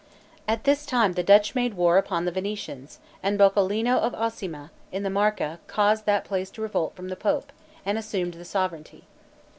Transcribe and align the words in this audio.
At 0.47 0.63
this 0.63 0.87
time 0.87 1.13
the 1.13 1.21
Dutch 1.21 1.53
made 1.53 1.75
war 1.75 1.99
upon 1.99 2.25
the 2.25 2.31
Venetians, 2.31 2.97
and 3.21 3.37
Boccolino 3.37 3.99
of 3.99 4.15
Osimo, 4.15 4.71
in 4.91 5.03
the 5.03 5.11
Marca, 5.11 5.59
caused 5.67 6.07
that 6.07 6.25
place 6.25 6.49
to 6.49 6.63
revolt 6.63 6.95
from 6.95 7.09
the 7.09 7.15
pope, 7.15 7.51
and 7.85 7.99
assumed 7.99 8.33
the 8.33 8.43
sovereignty. 8.43 9.03